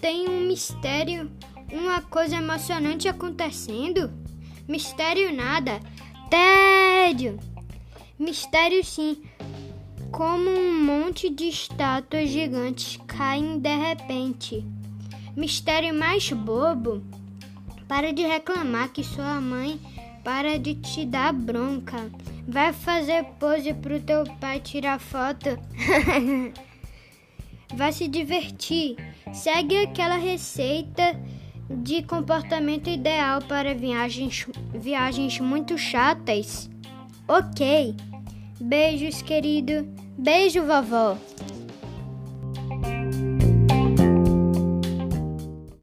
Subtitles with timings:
[0.00, 1.30] tem um mistério,
[1.70, 4.10] uma coisa emocionante acontecendo?
[4.66, 5.78] Mistério nada.
[6.30, 7.38] Tédio.
[8.18, 9.22] Mistério sim.
[10.10, 14.66] Como um monte de estátuas gigantes caem de repente.
[15.36, 17.02] Mistério mais bobo.
[17.86, 19.78] Para de reclamar que sua mãe
[20.24, 22.10] para de te dar bronca.
[22.48, 25.58] Vai fazer pose pro teu pai tirar foto.
[27.80, 28.94] Vai se divertir.
[29.32, 31.18] Segue aquela receita
[31.70, 36.68] de comportamento ideal para viagens, viagens muito chatas.
[37.26, 37.94] Ok.
[38.60, 39.88] Beijos, querido.
[40.18, 41.16] Beijo, vovó.